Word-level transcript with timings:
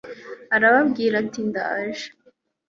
arababwira 0.55 1.15
ati 1.23 1.39
ndaje 1.49 2.07